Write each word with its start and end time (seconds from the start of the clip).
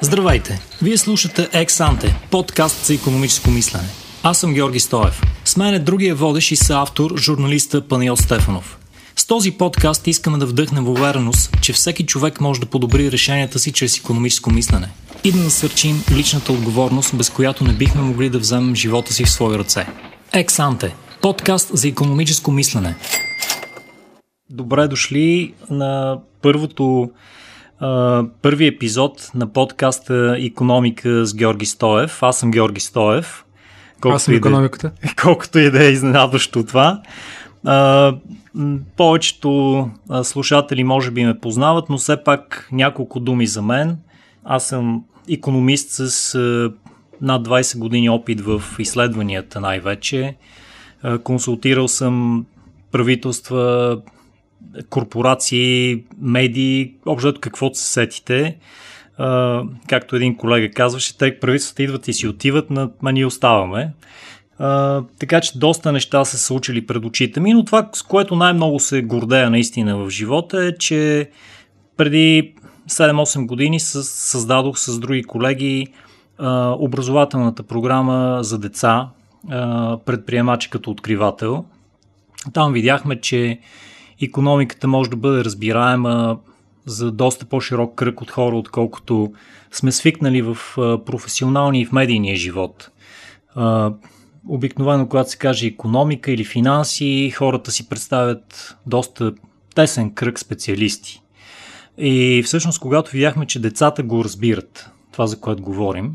Здравейте! 0.00 0.60
Вие 0.82 0.96
слушате 0.96 1.48
Ексанте, 1.52 2.14
подкаст 2.30 2.84
за 2.84 2.94
економическо 2.94 3.50
мислене. 3.50 3.88
Аз 4.22 4.38
съм 4.38 4.54
Георги 4.54 4.80
Стоев. 4.80 5.22
С 5.44 5.56
мен 5.56 5.74
е 5.74 5.78
другия 5.78 6.14
водещ 6.14 6.50
и 6.50 6.56
съавтор, 6.56 7.18
журналиста 7.18 7.88
Паниот 7.88 8.18
Стефанов. 8.18 8.78
С 9.16 9.26
този 9.26 9.50
подкаст 9.50 10.06
искаме 10.06 10.38
да 10.38 10.46
вдъхнем 10.46 10.88
увереност, 10.88 11.56
че 11.62 11.72
всеки 11.72 12.06
човек 12.06 12.40
може 12.40 12.60
да 12.60 12.66
подобри 12.66 13.12
решенията 13.12 13.58
си 13.58 13.72
чрез 13.72 13.98
економическо 13.98 14.50
мислене 14.50 14.88
и 15.24 15.32
да 15.32 15.38
насърчим 15.38 16.04
личната 16.12 16.52
отговорност, 16.52 17.16
без 17.16 17.30
която 17.30 17.64
не 17.64 17.72
бихме 17.72 18.02
могли 18.02 18.30
да 18.30 18.38
вземем 18.38 18.74
живота 18.74 19.12
си 19.12 19.24
в 19.24 19.30
свои 19.30 19.58
ръце. 19.58 19.86
Ексанте– 20.32 20.94
подкаст 21.22 21.70
за 21.72 21.88
економическо 21.88 22.52
мислене. 22.52 22.94
Добре 24.50 24.88
дошли 24.88 25.54
на 25.70 26.18
първото 26.42 27.10
първи 28.42 28.66
епизод 28.66 29.30
на 29.34 29.52
подкаста 29.52 30.36
Економика 30.38 31.26
с 31.26 31.34
Георги 31.34 31.66
Стоев. 31.66 32.22
Аз 32.22 32.38
съм 32.38 32.50
Георги 32.50 32.80
Стоев. 32.80 33.44
Аз 34.04 34.22
съм 34.22 34.34
економиката. 34.34 34.92
Да, 35.02 35.14
колкото 35.22 35.58
и 35.58 35.70
да 35.70 35.84
е 35.84 35.90
изненадващо 35.90 36.64
това. 36.64 37.02
А, 37.64 38.14
повечето 38.96 39.90
слушатели 40.22 40.84
може 40.84 41.10
би 41.10 41.24
ме 41.24 41.38
познават, 41.38 41.88
но 41.90 41.98
все 41.98 42.24
пак 42.24 42.68
няколко 42.72 43.20
думи 43.20 43.46
за 43.46 43.62
мен. 43.62 43.98
Аз 44.44 44.66
съм 44.66 45.04
економист 45.30 45.90
с 45.90 46.34
а, 46.34 46.72
над 47.20 47.48
20 47.48 47.78
години 47.78 48.10
опит 48.10 48.40
в 48.40 48.62
изследванията 48.78 49.60
най-вече. 49.60 50.36
А, 51.02 51.18
консултирал 51.18 51.88
съм 51.88 52.46
правителства, 52.92 53.98
корпорации, 54.90 56.04
медии, 56.20 56.94
общо 57.06 57.34
каквото 57.40 57.78
се 57.78 57.92
сетите. 57.92 58.56
Uh, 59.20 59.68
както 59.88 60.16
един 60.16 60.36
колега 60.36 60.70
казваше, 60.70 61.18
те 61.18 61.40
правителствата 61.40 61.82
идват 61.82 62.08
и 62.08 62.12
си 62.12 62.28
отиват, 62.28 62.70
но 62.70 62.90
ние 63.02 63.26
оставаме. 63.26 63.92
Uh, 64.60 65.04
така 65.18 65.40
че 65.40 65.58
доста 65.58 65.92
неща 65.92 66.24
се 66.24 66.38
случили 66.38 66.86
пред 66.86 67.04
очите 67.04 67.40
ми, 67.40 67.52
но 67.52 67.64
това, 67.64 67.90
с 67.92 68.02
което 68.02 68.36
най-много 68.36 68.80
се 68.80 69.02
гордея 69.02 69.50
наистина 69.50 69.96
в 69.96 70.10
живота 70.10 70.64
е, 70.64 70.76
че 70.78 71.30
преди 71.96 72.54
7-8 72.90 73.46
години 73.46 73.80
създадох 73.80 74.78
с 74.78 74.98
други 74.98 75.22
колеги 75.22 75.86
uh, 76.40 76.76
образователната 76.78 77.62
програма 77.62 78.38
за 78.42 78.58
деца, 78.58 79.08
предприемачи 80.06 80.70
като 80.70 80.90
откривател. 80.90 81.64
Там 82.52 82.72
видяхме, 82.72 83.20
че 83.20 83.58
економиката 84.20 84.88
може 84.88 85.10
да 85.10 85.16
бъде 85.16 85.44
разбираема 85.44 86.38
за 86.86 87.12
доста 87.12 87.46
по-широк 87.46 87.94
кръг 87.94 88.20
от 88.20 88.30
хора, 88.30 88.56
отколкото 88.56 89.32
сме 89.72 89.92
свикнали 89.92 90.42
в 90.42 90.56
професионалния 91.06 91.82
и 91.82 91.86
в 91.86 91.92
медийния 91.92 92.36
живот. 92.36 92.90
Обикновено, 94.48 95.08
когато 95.08 95.30
се 95.30 95.38
каже 95.38 95.66
економика 95.66 96.32
или 96.32 96.44
финанси, 96.44 97.30
хората 97.30 97.70
си 97.70 97.88
представят 97.88 98.76
доста 98.86 99.32
тесен 99.74 100.10
кръг 100.10 100.38
специалисти. 100.38 101.22
И 101.98 102.42
всъщност, 102.46 102.80
когато 102.80 103.10
видяхме, 103.10 103.46
че 103.46 103.60
децата 103.60 104.02
го 104.02 104.24
разбират, 104.24 104.90
това 105.12 105.26
за 105.26 105.40
което 105.40 105.62
говорим, 105.62 106.12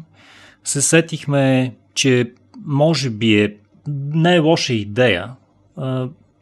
се 0.64 0.82
сетихме, 0.82 1.76
че 1.94 2.34
може 2.66 3.10
би 3.10 3.42
е 3.42 3.56
не 3.88 4.36
е 4.36 4.40
лоша 4.40 4.74
идея 4.74 5.32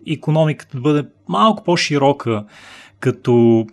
економиката 0.08 0.78
да 0.78 0.81
бъде 0.81 1.05
малко 1.28 1.64
по-широка 1.64 2.45
като, 3.00 3.66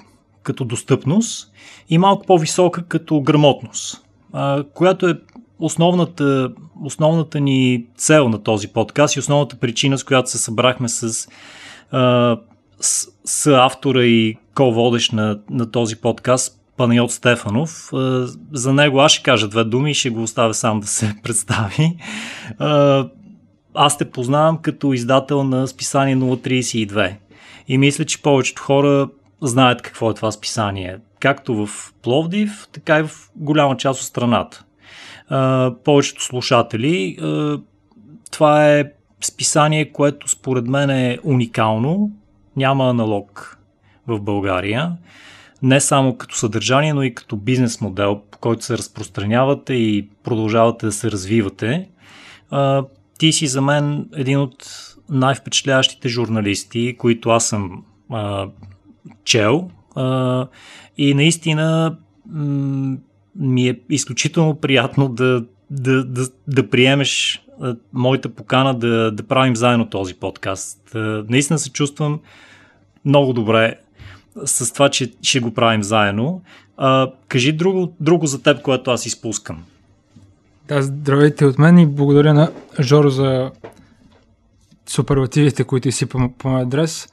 като 0.43 0.65
достъпност 0.65 1.53
и 1.89 1.99
малко 1.99 2.27
по-висока 2.27 2.83
като 2.83 3.21
грамотност, 3.21 4.05
а, 4.33 4.65
която 4.75 5.09
е 5.09 5.21
основната, 5.59 6.53
основната 6.85 7.41
ни 7.41 7.87
цел 7.97 8.29
на 8.29 8.43
този 8.43 8.69
подкаст 8.69 9.17
и 9.17 9.21
основната 9.21 9.57
причина, 9.57 9.99
с 9.99 10.05
която 10.05 10.31
се 10.31 10.39
събрахме 10.39 10.89
с, 10.89 11.29
а, 11.91 12.37
с, 12.81 13.09
с 13.25 13.47
автора 13.47 14.05
и 14.05 14.37
ко-водещ 14.55 15.13
на, 15.13 15.39
на 15.51 15.71
този 15.71 15.97
подкаст, 15.97 16.61
Панайот 16.77 17.13
Стефанов. 17.13 17.91
За 18.53 18.73
него 18.73 19.01
аз 19.01 19.13
ще 19.13 19.23
кажа 19.23 19.49
две 19.49 19.65
думи 19.65 19.91
и 19.91 19.95
ще 19.95 20.11
го 20.11 20.23
оставя 20.23 20.55
сам 20.55 20.81
да 20.81 20.87
се 20.87 21.15
представи 21.23 21.97
аз 23.77 23.99
те 23.99 24.11
познавам 24.11 24.59
като 24.59 24.93
издател 24.93 25.45
на 25.45 25.67
списание 25.69 26.17
032. 26.17 27.15
И 27.69 27.79
мисля, 27.79 28.05
че 28.05 28.23
повечето 28.23 28.63
хора 28.63 29.09
знаят 29.43 29.83
какво 29.83 30.11
е 30.11 30.15
това 30.15 30.33
списание. 30.33 30.99
Както 31.21 31.67
в 31.67 31.93
Пловдив, 32.03 32.69
така 32.73 32.99
и 32.99 33.03
в 33.03 33.11
голяма 33.37 33.77
част 33.77 34.01
от 34.01 34.07
страната. 34.07 34.65
А, 35.29 35.73
повечето 35.85 36.25
слушатели. 36.25 37.17
А, 37.21 37.59
това 38.31 38.69
е 38.69 38.85
списание, 39.25 39.93
което 39.93 40.29
според 40.29 40.67
мен 40.67 40.91
е 40.91 41.19
уникално. 41.25 42.11
Няма 42.57 42.91
аналог 42.91 43.59
в 44.07 44.21
България. 44.21 44.93
Не 45.63 45.81
само 45.81 46.17
като 46.17 46.37
съдържание, 46.37 46.95
но 46.95 47.03
и 47.03 47.15
като 47.15 47.37
бизнес 47.37 47.81
модел, 47.81 48.23
по 48.31 48.39
който 48.39 48.65
се 48.65 48.79
разпространявате 48.79 49.75
и 49.75 50.09
продължавате 50.25 50.87
да 50.87 50.93
се 50.93 51.11
развивате 51.11 51.89
ти 53.19 53.33
си 53.33 53.47
за 53.47 53.63
мен 53.63 54.09
един 54.15 54.39
от 54.39 54.67
най-впечатляващите 55.11 56.09
журналисти, 56.09 56.97
които 56.99 57.31
аз 57.31 57.49
съм 57.49 57.85
а, 58.11 58.49
чел. 59.25 59.71
А, 59.95 60.47
и 60.99 61.15
наистина 61.15 61.97
м- 62.27 62.97
ми 63.37 63.69
е 63.69 63.81
изключително 63.91 64.55
приятно 64.55 65.09
да, 65.09 65.45
да, 65.71 66.05
да, 66.05 66.29
да 66.49 66.71
приемеш 66.71 67.43
а, 67.61 67.77
моята 67.93 68.29
покана 68.29 68.79
да, 68.79 69.11
да 69.11 69.23
правим 69.23 69.57
заедно 69.57 69.91
този 69.91 70.15
подкаст. 70.15 70.95
А, 70.95 71.25
наистина 71.29 71.59
се 71.59 71.71
чувствам 71.71 72.21
много 73.05 73.33
добре 73.33 73.75
с 74.45 74.73
това, 74.73 74.89
че 74.89 75.13
ще 75.23 75.41
го 75.41 75.55
правим 75.55 75.83
заедно. 75.83 76.43
А, 76.77 77.11
кажи 77.29 77.53
друго, 77.53 77.95
друго 78.01 78.27
за 78.27 78.43
теб, 78.43 78.63
което 78.63 78.91
аз 78.91 79.07
изпускам. 79.07 79.65
Да, 80.69 80.83
здравейте 80.83 81.47
от 81.47 81.59
мен 81.59 81.79
и 81.79 81.87
благодаря 81.87 82.35
на 82.35 82.51
Жоро 82.81 83.11
за 83.11 83.51
суперлативите, 84.87 85.65
които 85.65 85.89
изсипа 85.89 86.19
по 86.39 86.49
моя 86.49 86.63
адрес 86.63 87.09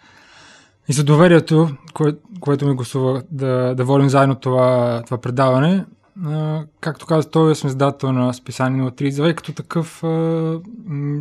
и 0.90 0.94
за 0.94 1.04
доверието, 1.04 1.70
кое, 1.94 2.16
което 2.40 2.68
ми 2.68 2.76
гласува 2.76 3.24
да, 3.32 3.76
да 3.76 3.84
водим 3.84 4.10
заедно 4.10 4.36
това, 4.36 5.02
това 5.06 5.18
предаване. 5.18 5.86
А, 6.26 6.64
както 6.80 7.06
каза, 7.06 7.30
той 7.30 7.52
е 7.52 7.56
създател 7.56 8.12
на 8.12 8.34
списание 8.34 8.92
032 8.92 9.32
и 9.32 9.36
като 9.36 9.54
такъв, 9.54 10.04
а, 10.04 10.60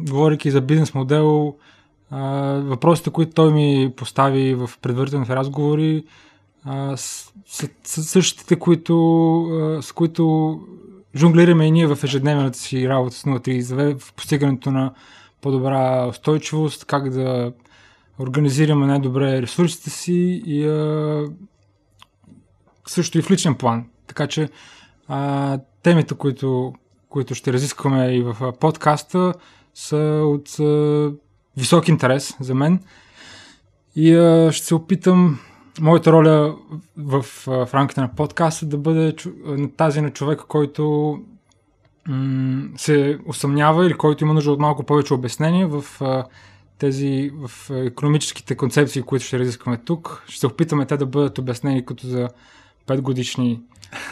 говоряки 0.07 0.51
за 0.51 0.61
бизнес 0.61 0.95
модел, 0.95 1.55
а, 2.11 2.21
въпросите, 2.65 3.11
които 3.11 3.33
той 3.33 3.53
ми 3.53 3.93
постави 3.97 4.55
в 4.55 4.71
предварителните 4.83 5.37
разговори, 5.37 6.05
а, 6.65 6.97
с, 6.97 7.33
с, 7.47 7.69
с 7.85 8.05
същите, 8.05 8.57
които, 8.57 8.97
а, 9.45 9.83
с 9.83 9.93
които 9.93 10.61
жонглираме 11.17 11.67
и 11.67 11.71
ние 11.71 11.87
в 11.87 11.99
ежедневната 12.05 12.59
си 12.59 12.89
работа 12.89 13.17
с 13.17 13.25
032 13.25 13.99
в 13.99 14.13
постигането 14.15 14.71
на 14.71 14.95
по-добра 15.41 16.07
устойчивост, 16.07 16.85
как 16.85 17.11
да 17.11 17.53
организираме 18.19 18.87
най-добре 18.87 19.43
ресурсите 19.43 19.91
си 19.91 20.43
и 20.47 20.65
а, 20.65 21.25
също 22.89 23.19
и 23.19 23.23
в 23.23 23.31
личен 23.31 23.55
план. 23.55 23.85
Така 24.07 24.27
че 24.27 24.49
а, 25.09 25.59
темите, 25.83 26.15
които, 26.15 26.75
които 27.09 27.35
ще 27.35 27.53
разискваме 27.53 28.15
и 28.15 28.23
в 28.23 28.53
подкаста, 28.61 29.35
са 29.75 30.23
от 30.25 30.61
а, 30.61 31.13
висок 31.57 31.89
интерес 31.89 32.37
за 32.41 32.55
мен. 32.55 32.81
И 33.97 34.15
а, 34.15 34.53
ще 34.53 34.67
се 34.67 34.75
опитам 34.75 35.39
моята 35.81 36.13
роля 36.13 36.57
в, 36.97 37.23
в, 37.47 37.69
рамките 37.75 38.01
на 38.01 38.15
подкаста 38.15 38.67
да 38.67 38.79
бъде 38.79 39.15
тази 39.77 40.01
на 40.01 40.11
човека, 40.11 40.45
който 40.45 41.19
се 42.77 43.19
усъмнява 43.27 43.87
или 43.87 43.95
който 43.95 44.25
има 44.25 44.35
нужда 44.35 44.53
от 44.53 44.61
малко 44.61 44.83
повече 44.83 45.15
обяснение 45.15 45.67
в 45.67 45.85
тези 46.79 47.31
в 47.47 47.71
економическите 47.71 48.57
концепции, 48.57 49.03
които 49.03 49.25
ще 49.25 49.39
разискваме 49.39 49.79
тук. 49.79 50.23
Ще 50.29 50.41
се 50.41 50.47
опитаме 50.47 50.87
те 50.87 50.97
да 50.97 51.07
бъдат 51.07 51.39
обяснени 51.39 51.87
като 51.87 52.07
за 52.07 52.29
5 52.87 53.01
годишни 53.01 53.61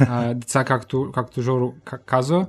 а, 0.01 0.35
деца, 0.35 0.65
както, 0.65 1.11
както 1.15 1.43
Жоро 1.43 1.75
каза. 2.07 2.47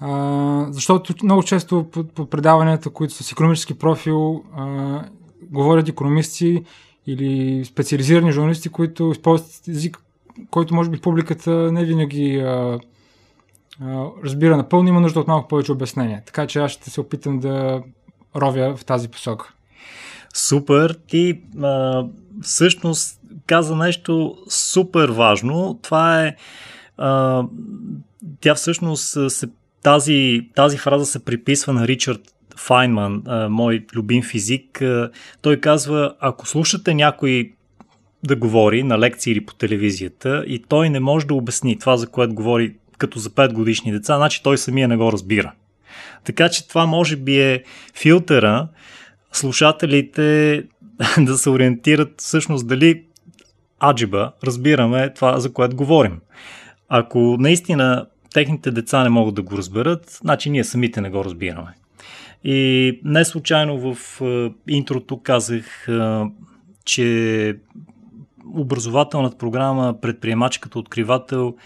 А, 0.00 0.66
защото 0.70 1.14
много 1.22 1.42
често 1.42 1.86
по, 1.92 2.04
по 2.04 2.26
предаванията, 2.26 2.90
които 2.90 3.14
са 3.14 3.24
с 3.24 3.32
економически 3.32 3.78
профил, 3.78 4.44
а, 4.56 5.04
говорят 5.42 5.88
економисти 5.88 6.64
или 7.08 7.64
специализирани 7.64 8.32
журналисти, 8.32 8.68
които 8.68 9.10
използват 9.10 9.68
език, 9.68 9.98
който 10.50 10.74
може 10.74 10.90
би 10.90 11.00
публиката 11.00 11.72
не 11.72 11.84
винаги 11.84 12.36
а, 12.38 12.78
а, 13.80 14.06
разбира 14.24 14.56
напълно, 14.56 14.88
има 14.88 15.00
нужда 15.00 15.20
от 15.20 15.28
малко 15.28 15.48
повече 15.48 15.72
обяснение. 15.72 16.22
Така 16.26 16.46
че 16.46 16.58
аз 16.58 16.72
ще 16.72 16.90
се 16.90 17.00
опитам 17.00 17.40
да 17.40 17.82
ровя 18.36 18.76
в 18.76 18.84
тази 18.84 19.08
посока. 19.08 19.52
Супер! 20.34 20.98
Ти 21.06 21.40
а, 21.62 22.04
всъщност 22.42 23.20
каза 23.46 23.76
нещо 23.76 24.36
супер 24.48 25.08
важно. 25.08 25.78
Това 25.82 26.26
е 26.26 26.36
а, 26.96 27.44
тя 28.40 28.54
всъщност 28.54 29.32
се, 29.32 29.48
тази, 29.82 30.48
тази 30.54 30.78
фраза 30.78 31.06
се 31.06 31.24
приписва 31.24 31.72
на 31.72 31.88
Ричард 31.88 32.34
Файнман, 32.58 33.22
мой 33.50 33.86
любим 33.94 34.22
физик. 34.22 34.82
Той 35.42 35.56
казва, 35.56 36.14
ако 36.20 36.46
слушате 36.46 36.94
някой 36.94 37.52
да 38.24 38.36
говори 38.36 38.82
на 38.82 38.98
лекции 38.98 39.32
или 39.32 39.46
по 39.46 39.54
телевизията 39.54 40.44
и 40.46 40.62
той 40.68 40.90
не 40.90 41.00
може 41.00 41.26
да 41.26 41.34
обясни 41.34 41.78
това, 41.78 41.96
за 41.96 42.06
което 42.06 42.34
говори 42.34 42.74
като 42.98 43.18
за 43.18 43.30
5 43.30 43.52
годишни 43.52 43.92
деца, 43.92 44.16
значи 44.16 44.42
той 44.42 44.58
самия 44.58 44.88
не 44.88 44.96
го 44.96 45.12
разбира. 45.12 45.52
Така 46.24 46.48
че 46.48 46.68
това 46.68 46.86
може 46.86 47.16
би 47.16 47.40
е 47.40 47.62
филтъра 47.94 48.68
слушателите 49.32 50.64
да 51.18 51.38
се 51.38 51.50
ориентират 51.50 52.14
всъщност 52.18 52.66
дали 52.66 53.04
аджиба 53.84 54.32
разбираме 54.44 55.14
това, 55.14 55.40
за 55.40 55.52
което 55.52 55.76
говорим. 55.76 56.20
Ако 56.88 57.36
наистина 57.38 58.06
техните 58.34 58.70
деца 58.70 59.02
не 59.02 59.08
могат 59.08 59.34
да 59.34 59.42
го 59.42 59.56
разберат, 59.56 60.18
значи 60.22 60.50
ние 60.50 60.64
самите 60.64 61.00
не 61.00 61.10
го 61.10 61.24
разбираме. 61.24 61.74
И 62.44 63.00
не 63.04 63.24
случайно 63.24 63.94
в 63.94 64.20
е, 64.20 64.52
интрото 64.72 65.20
казах, 65.22 65.88
е, 65.88 66.22
че 66.84 67.58
образователната 68.54 69.38
програма 69.38 69.94
Предприемачката 70.02 70.78
откривател 70.78 71.56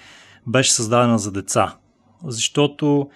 беше 0.47 0.73
създадена 0.73 1.19
за 1.19 1.33
деца. 1.33 1.77
Защото 2.25 3.11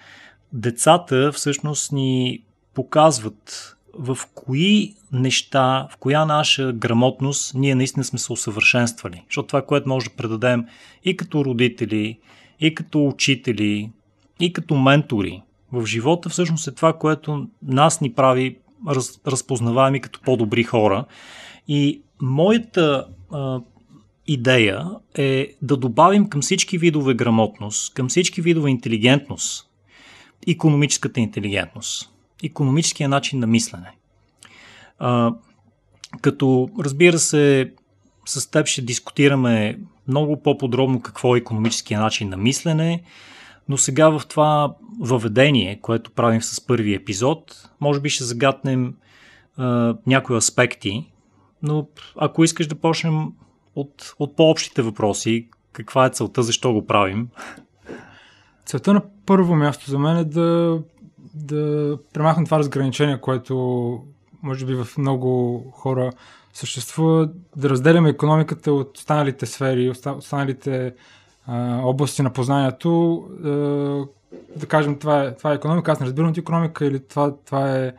децата 0.53 1.31
всъщност 1.31 1.91
ни 1.91 2.43
показват 2.73 3.73
в 3.93 4.17
кои 4.35 4.95
неща, 5.11 5.87
в 5.91 5.97
коя 5.97 6.25
наша 6.25 6.73
грамотност 6.73 7.53
ние 7.53 7.75
наистина 7.75 8.03
сме 8.03 8.19
се 8.19 8.33
усъвършенствали. 8.33 9.23
Защото 9.29 9.47
това, 9.47 9.61
което 9.61 9.89
може 9.89 10.09
да 10.09 10.15
предадем 10.15 10.65
и 11.03 11.17
като 11.17 11.45
родители, 11.45 12.19
и 12.59 12.75
като 12.75 13.07
учители, 13.07 13.91
и 14.39 14.53
като 14.53 14.75
ментори 14.75 15.43
в 15.71 15.85
живота, 15.85 16.29
всъщност 16.29 16.67
е 16.67 16.71
това, 16.71 16.93
което 16.93 17.47
нас 17.61 18.01
ни 18.01 18.13
прави 18.13 18.57
раз, 18.87 19.19
разпознаваеми 19.27 20.01
като 20.01 20.21
по-добри 20.21 20.63
хора. 20.63 21.05
И 21.67 22.01
моята 22.21 23.07
а, 23.31 23.59
идея 24.27 24.89
е 25.17 25.47
да 25.61 25.77
добавим 25.77 26.29
към 26.29 26.41
всички 26.41 26.77
видове 26.77 27.13
грамотност, 27.13 27.93
към 27.93 28.09
всички 28.09 28.41
видове 28.41 28.69
интелигентност, 28.69 29.69
економическата 30.47 31.19
интелигентност, 31.19 32.13
економическия 32.43 33.09
начин 33.09 33.39
на 33.39 33.47
мислене. 33.47 33.91
А, 34.99 35.33
като, 36.21 36.69
разбира 36.79 37.19
се, 37.19 37.73
с 38.25 38.51
теб 38.51 38.67
ще 38.67 38.81
дискутираме 38.81 39.79
много 40.07 40.41
по-подробно 40.43 41.01
какво 41.01 41.35
е 41.35 41.39
економическия 41.39 41.99
начин 41.99 42.29
на 42.29 42.37
мислене, 42.37 43.03
но 43.69 43.77
сега 43.77 44.09
в 44.09 44.21
това 44.27 44.75
въведение, 44.99 45.79
което 45.81 46.11
правим 46.11 46.41
с 46.41 46.65
първи 46.65 46.93
епизод, 46.93 47.69
може 47.79 47.99
би 47.99 48.09
ще 48.09 48.23
загатнем 48.23 48.95
а, 49.57 49.95
някои 50.07 50.37
аспекти, 50.37 51.11
но 51.63 51.87
ако 52.15 52.43
искаш 52.43 52.67
да 52.67 52.75
почнем 52.75 53.33
от, 53.75 54.15
от 54.19 54.35
по-общите 54.35 54.81
въпроси, 54.81 55.47
каква 55.71 56.05
е 56.05 56.09
целта, 56.09 56.43
защо 56.43 56.73
го 56.73 56.85
правим? 56.85 57.27
Целта 58.65 58.93
на 58.93 59.01
първо 59.25 59.55
място 59.55 59.91
за 59.91 59.99
мен 59.99 60.17
е 60.17 60.23
да, 60.23 60.79
да 61.33 61.97
премахна 62.13 62.45
това 62.45 62.59
разграничение, 62.59 63.21
което 63.21 63.55
може 64.43 64.65
би 64.65 64.75
в 64.75 64.87
много 64.97 65.63
хора 65.71 66.11
съществува, 66.53 67.29
да 67.55 67.69
разделяме 67.69 68.09
економиката 68.09 68.73
от 68.73 68.97
останалите 68.97 69.45
сфери, 69.45 69.93
останалите 70.17 70.93
области 71.83 72.21
на 72.21 72.33
познанието. 72.33 73.23
А, 73.43 73.49
да 74.55 74.67
кажем, 74.67 74.99
това 74.99 75.23
е, 75.23 75.35
това 75.35 75.51
е 75.51 75.55
економика, 75.55 75.91
аз 75.91 75.99
не 75.99 76.05
разбирам 76.05 76.29
от 76.29 76.37
економика, 76.37 76.85
или 76.85 77.07
това, 77.07 77.35
това 77.45 77.77
е 77.77 77.93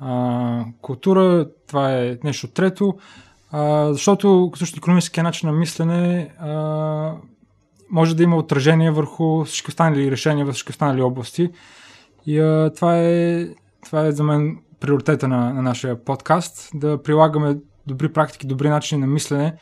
а, 0.00 0.64
култура, 0.80 1.48
това 1.66 1.92
е 1.92 2.18
нещо 2.24 2.48
трето. 2.48 2.94
А, 3.50 3.92
защото 3.92 4.52
също 4.56 4.78
економическия 4.78 5.24
начин 5.24 5.48
на 5.48 5.52
мислене 5.52 6.34
а, 6.38 7.12
може 7.90 8.16
да 8.16 8.22
има 8.22 8.36
отражение 8.36 8.90
върху 8.90 9.44
всички 9.44 9.68
останали 9.68 10.10
решения 10.10 10.46
във 10.46 10.54
всички 10.54 10.70
останали 10.70 11.02
области. 11.02 11.50
И 12.26 12.38
а, 12.40 12.72
това, 12.76 12.98
е, 12.98 13.46
това 13.84 14.06
е 14.06 14.12
за 14.12 14.24
мен 14.24 14.58
приоритета 14.80 15.28
на, 15.28 15.54
на 15.54 15.62
нашия 15.62 16.04
подкаст, 16.04 16.70
да 16.74 17.02
прилагаме 17.02 17.56
добри 17.86 18.12
практики, 18.12 18.46
добри 18.46 18.68
начини 18.68 19.00
на 19.00 19.06
мислене, 19.06 19.54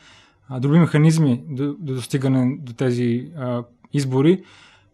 добри 0.59 0.79
механизми 0.79 1.43
до 1.49 1.75
достигане 1.79 2.57
до 2.61 2.73
тези 2.73 3.31
а, 3.37 3.63
избори 3.93 4.43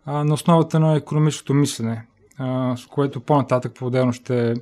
а, 0.06 0.24
на 0.24 0.34
основата 0.34 0.80
на 0.80 0.96
економическото 0.96 1.54
мислене, 1.54 2.06
а, 2.38 2.78
с 2.78 2.86
което 2.86 3.20
по-нататък 3.20 3.74
по-отделно 3.80 4.14
ще, 4.14 4.54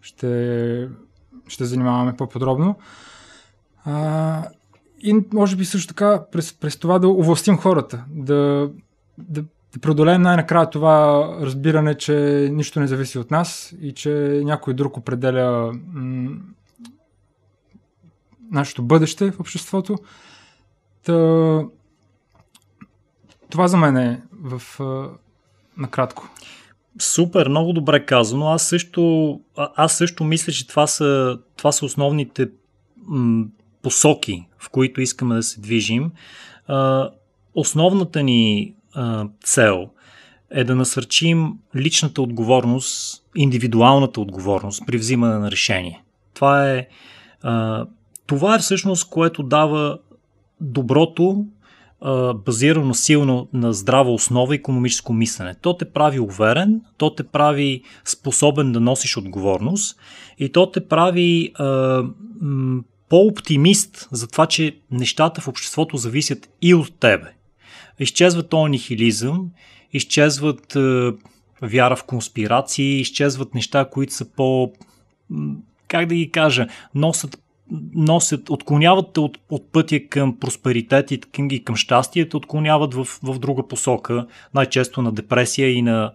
ще, 0.00 0.88
ще 1.48 1.64
занимаваме 1.64 2.16
по-подробно. 2.16 2.76
А, 3.84 4.44
и 5.02 5.24
може 5.32 5.56
би 5.56 5.64
също 5.64 5.88
така 5.94 6.24
през, 6.32 6.52
през 6.52 6.76
това 6.76 6.98
да 6.98 7.08
овластим 7.08 7.56
хората, 7.56 8.04
да, 8.10 8.70
да, 9.18 9.44
да 9.74 9.80
преодолеем 9.80 10.22
най-накрая 10.22 10.70
това 10.70 11.28
разбиране, 11.40 11.94
че 11.94 12.48
нищо 12.52 12.80
не 12.80 12.86
зависи 12.86 13.18
от 13.18 13.30
нас 13.30 13.74
и 13.80 13.92
че 13.92 14.40
някой 14.44 14.74
друг 14.74 14.96
определя 14.96 15.72
м- 15.92 16.30
нашето 18.54 18.82
бъдеще 18.82 19.30
в 19.30 19.40
обществото. 19.40 19.96
Та, 21.04 21.12
това 23.50 23.68
за 23.68 23.76
мен 23.76 23.96
е 23.96 24.22
в 24.32 24.62
накратко. 25.76 26.28
Супер, 26.98 27.48
много 27.48 27.72
добре 27.72 28.06
казано. 28.06 28.48
Аз 28.48 28.68
също, 28.68 29.40
аз 29.56 29.96
също 29.96 30.24
мисля, 30.24 30.52
че 30.52 30.66
това 30.66 30.86
са, 30.86 31.38
това 31.56 31.72
са 31.72 31.84
основните 31.84 32.50
м- 33.06 33.44
посоки, 33.82 34.46
в 34.58 34.70
които 34.70 35.00
искаме 35.00 35.34
да 35.34 35.42
се 35.42 35.60
движим. 35.60 36.12
А, 36.66 37.10
основната 37.54 38.22
ни 38.22 38.74
а, 38.94 39.26
цел 39.42 39.90
е 40.50 40.64
да 40.64 40.74
насърчим 40.74 41.52
личната 41.76 42.22
отговорност, 42.22 43.24
индивидуалната 43.34 44.20
отговорност 44.20 44.82
при 44.86 44.96
взимане 44.96 45.38
на 45.38 45.50
решение. 45.50 46.02
Това 46.34 46.70
е, 46.70 46.86
а, 47.42 47.86
това 48.26 48.54
е 48.54 48.58
всъщност, 48.58 49.10
което 49.10 49.42
дава 49.42 49.98
доброто, 50.60 51.46
а, 52.00 52.34
базирано 52.34 52.94
силно 52.94 53.48
на 53.52 53.72
здрава 53.72 54.10
основа 54.10 54.54
економическо 54.54 55.12
мислене. 55.12 55.54
То 55.54 55.76
те 55.76 55.84
прави 55.84 56.20
уверен, 56.20 56.80
то 56.96 57.14
те 57.14 57.22
прави 57.22 57.82
способен 58.04 58.72
да 58.72 58.80
носиш 58.80 59.16
отговорност 59.16 59.98
и 60.38 60.48
то 60.48 60.70
те 60.70 60.88
прави 60.88 61.52
а, 61.54 62.02
м- 62.40 62.82
по-оптимист 63.08 64.08
за 64.12 64.28
това, 64.28 64.46
че 64.46 64.76
нещата 64.90 65.40
в 65.40 65.48
обществото 65.48 65.96
зависят 65.96 66.50
и 66.62 66.74
от 66.74 67.00
тебе. 67.00 67.32
Изчезва 67.98 68.42
този 68.42 68.70
нихилизъм, 68.70 69.50
изчезват 69.92 70.76
е, 70.76 71.12
вяра 71.62 71.96
в 71.96 72.04
конспирации, 72.04 73.00
изчезват 73.00 73.54
неща, 73.54 73.84
които 73.84 74.14
са 74.14 74.24
по... 74.24 74.72
как 75.88 76.06
да 76.06 76.14
ги 76.14 76.30
кажа, 76.30 76.66
носят 76.94 77.38
носят, 77.94 78.50
отклоняват 78.50 79.12
те 79.12 79.20
от, 79.20 79.38
от 79.50 79.72
пътя 79.72 80.08
към 80.08 80.38
просперитет 80.38 81.10
и 81.10 81.20
към, 81.20 81.48
и 81.50 81.64
към 81.64 81.76
щастие, 81.76 82.28
отклоняват 82.34 82.94
в, 82.94 83.04
в 83.22 83.38
друга 83.38 83.68
посока, 83.68 84.26
най-често 84.54 85.02
на 85.02 85.12
депресия 85.12 85.72
и 85.72 85.82
на 85.82 86.12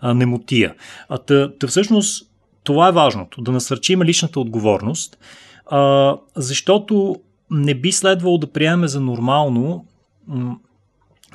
а, 0.00 0.14
немотия. 0.14 0.74
А 1.08 1.18
тъ, 1.18 1.52
тъ 1.58 1.66
всъщност 1.66 2.30
това 2.64 2.88
е 2.88 2.92
важното, 2.92 3.40
да 3.40 3.52
насърчим 3.52 4.02
личната 4.02 4.40
отговорност, 4.40 5.18
а, 5.66 6.16
защото 6.36 7.16
не 7.50 7.74
би 7.74 7.92
следвало 7.92 8.38
да 8.38 8.52
приемем 8.52 8.88
за 8.88 9.00
нормално 9.00 9.84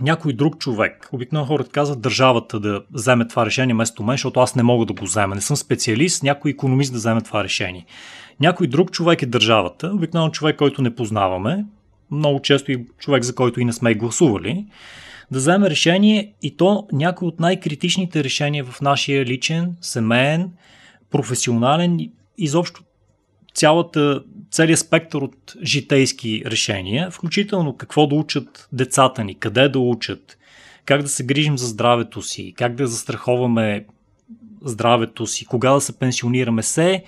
някой 0.02 0.34
друг 0.34 0.58
човек. 0.58 1.10
Обикновено 1.12 1.48
хората 1.48 1.70
казват 1.70 2.02
държавата 2.02 2.60
да 2.60 2.84
вземе 2.92 3.28
това 3.28 3.46
решение 3.46 3.76
вместо 3.76 4.04
мен, 4.04 4.14
защото 4.14 4.40
аз 4.40 4.56
не 4.56 4.64
мога 4.64 4.86
да 4.86 4.94
го 4.94 5.06
взема. 5.06 5.36
Не 5.36 5.42
съм 5.42 5.58
специалист, 5.58 6.24
някой 6.24 6.52
економист 6.52 6.92
да 6.92 6.98
вземе 6.98 7.22
това 7.22 7.44
решение. 7.44 7.86
Някой 8.40 8.68
друг 8.68 8.92
човек 8.92 9.22
е 9.22 9.26
държавата, 9.26 9.92
обикновено 9.94 10.32
човек, 10.32 10.58
който 10.58 10.82
не 10.82 10.96
познаваме, 10.96 11.66
много 12.12 12.42
често 12.42 12.72
и 12.72 12.86
човек, 13.00 13.24
за 13.24 13.36
който 13.36 13.60
и 13.60 13.66
не 13.66 13.74
сме 13.74 13.94
гласували, 13.94 14.66
да 15.32 15.40
вземе 15.40 15.70
решение 15.70 16.34
и 16.42 16.58
то 16.58 16.88
някой 16.92 17.28
от 17.28 17.40
най-критичните 17.40 18.24
решения 18.24 18.66
в 18.66 18.82
нашия 18.82 19.26
личен, 19.26 19.76
семейен, 19.82 20.52
професионален, 21.12 22.00
изобщо 22.38 22.84
цялата, 23.54 24.24
целият 24.52 24.80
спектър 24.80 25.22
от 25.22 25.54
житейски 25.64 26.44
решения, 26.46 27.12
включително 27.12 27.78
какво 27.78 28.08
да 28.08 28.16
учат 28.16 28.68
децата 28.72 29.24
ни, 29.24 29.36
къде 29.36 29.70
да 29.70 29.80
учат, 29.80 30.38
как 30.86 31.02
да 31.02 31.08
се 31.08 31.26
грижим 31.26 31.58
за 31.58 31.68
здравето 31.68 32.22
си, 32.22 32.54
как 32.58 32.76
да 32.76 32.88
застраховаме 32.88 33.86
здравето 34.62 35.28
си, 35.28 35.46
кога 35.46 35.72
да 35.72 35.82
се 35.82 36.00
пенсионираме, 36.00 36.62
все 36.62 37.04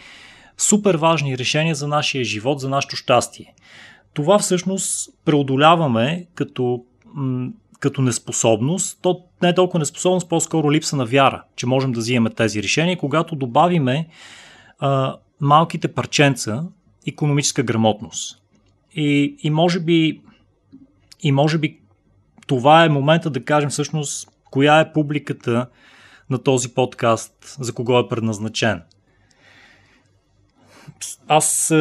супер 0.58 0.96
важни 0.96 1.38
решения 1.38 1.76
за 1.76 1.88
нашия 1.88 2.24
живот, 2.24 2.60
за 2.60 2.70
нашето 2.70 2.96
щастие. 2.96 3.54
Това 4.14 4.40
всъщност 4.40 5.10
преодоляваме, 5.26 6.26
като 6.36 6.84
като 7.80 8.02
неспособност, 8.02 9.00
то 9.02 9.22
не 9.42 9.50
е 9.50 9.56
толкова 9.56 9.80
неспособност, 9.80 10.30
по-скоро 10.30 10.72
липса 10.72 10.96
на 10.96 11.06
вяра, 11.06 11.44
че 11.56 11.66
можем 11.66 11.92
да 11.92 12.00
взимаме 12.00 12.30
тези 12.30 12.64
решения, 12.64 12.98
когато 12.98 13.36
добавиме 13.36 14.08
малките 15.40 15.88
парченца 15.88 16.64
економическа 17.08 17.64
грамотност. 17.64 18.42
И, 18.96 19.36
и, 19.44 19.50
може 19.50 19.80
би, 19.80 20.22
и 21.22 21.32
може 21.32 21.58
би 21.58 21.80
това 22.48 22.86
е 22.86 22.90
момента 22.90 23.30
да 23.30 23.44
кажем 23.44 23.70
всъщност 23.70 24.30
коя 24.52 24.80
е 24.80 24.94
публиката 24.94 25.68
на 26.30 26.38
този 26.38 26.74
подкаст, 26.74 27.56
за 27.60 27.74
кого 27.74 28.00
е 28.00 28.08
предназначен. 28.08 28.82
Аз 31.28 31.74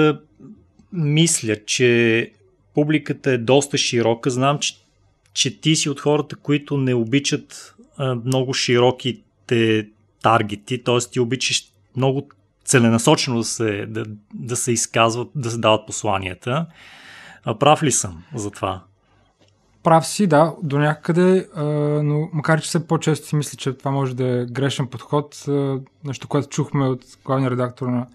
мисля, 0.92 1.56
че 1.66 2.32
публиката 2.74 3.30
е 3.30 3.38
доста 3.38 3.78
широка. 3.78 4.30
Знам, 4.30 4.58
че, 4.58 4.74
че 5.32 5.60
ти 5.60 5.76
си 5.76 5.88
от 5.88 6.00
хората, 6.00 6.36
които 6.36 6.76
не 6.76 6.94
обичат 6.94 7.74
а, 7.96 8.14
много 8.14 8.54
широките 8.54 9.88
таргети, 10.22 10.84
т.е. 10.84 10.98
ти 11.12 11.20
обичаш 11.20 11.72
много 11.96 12.28
целенасочено 12.64 13.36
да 13.36 13.44
се, 13.44 13.86
да, 13.86 14.04
да 14.34 14.56
се 14.56 14.72
изказват, 14.72 15.28
да 15.34 15.50
се 15.50 15.58
дават 15.58 15.86
посланията. 15.86 16.66
А 17.44 17.58
прав 17.58 17.82
ли 17.82 17.92
съм 17.92 18.24
за 18.34 18.50
това? 18.50 18.82
Прав 19.82 20.06
си, 20.06 20.26
да, 20.26 20.54
до 20.62 20.78
някъде, 20.78 21.48
но 22.02 22.28
макар 22.32 22.60
че 22.60 22.68
все 22.68 22.86
по-често 22.86 23.26
си 23.26 23.36
мисля, 23.36 23.56
че 23.56 23.72
това 23.72 23.90
може 23.90 24.16
да 24.16 24.40
е 24.42 24.44
грешен 24.44 24.86
подход, 24.86 25.44
нещо, 26.04 26.28
което 26.28 26.48
чухме 26.48 26.88
от 26.88 27.04
главния 27.24 27.50
редактор 27.50 27.86
на 27.86 28.06